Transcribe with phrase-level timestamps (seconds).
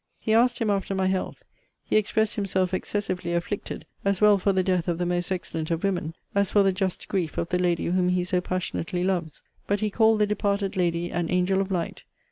[0.19, 1.43] He asked him after my health.
[1.83, 5.83] He expressed himself excessively afflicted, as well for the death of the most excellent of
[5.83, 9.43] women, as for the just grief of the lady whom he so passionately loves.
[9.67, 12.01] But he called the departed lady an Angel of Light.